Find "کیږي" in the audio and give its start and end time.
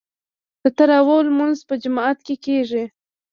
2.45-2.83